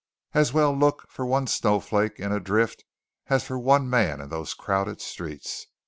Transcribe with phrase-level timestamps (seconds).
[0.33, 2.85] As well look for one snowflake in a drift
[3.27, 5.67] as for one man in those crowded streets!